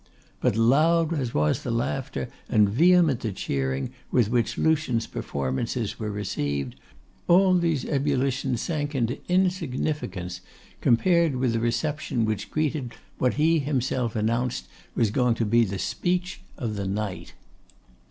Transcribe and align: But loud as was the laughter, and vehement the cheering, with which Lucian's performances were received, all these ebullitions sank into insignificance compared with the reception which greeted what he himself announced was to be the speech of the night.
But 0.39 0.55
loud 0.55 1.13
as 1.13 1.31
was 1.31 1.61
the 1.61 1.69
laughter, 1.69 2.27
and 2.49 2.67
vehement 2.67 3.19
the 3.19 3.31
cheering, 3.31 3.91
with 4.09 4.31
which 4.31 4.57
Lucian's 4.57 5.05
performances 5.05 5.99
were 5.99 6.09
received, 6.09 6.73
all 7.27 7.53
these 7.53 7.85
ebullitions 7.85 8.61
sank 8.61 8.95
into 8.95 9.19
insignificance 9.29 10.41
compared 10.81 11.35
with 11.35 11.53
the 11.53 11.59
reception 11.59 12.25
which 12.25 12.49
greeted 12.49 12.93
what 13.19 13.35
he 13.35 13.59
himself 13.59 14.15
announced 14.15 14.65
was 14.95 15.11
to 15.11 15.45
be 15.45 15.63
the 15.63 15.77
speech 15.77 16.41
of 16.57 16.75
the 16.77 16.87
night. 16.87 17.35